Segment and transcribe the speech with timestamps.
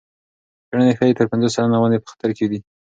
[0.67, 2.59] څېړنې ښيي تر پنځوس سلنه ونې په خطر کې دي.